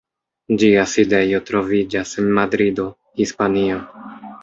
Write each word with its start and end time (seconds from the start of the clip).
Ĝia 0.63 0.85
sidejo 0.93 1.43
troviĝas 1.51 2.17
en 2.25 2.35
Madrido, 2.41 2.89
Hispanio. 3.25 3.83